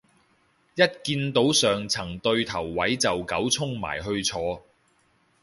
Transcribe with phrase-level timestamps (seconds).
[0.73, 4.63] 一見到上層對頭位就狗衝埋去坐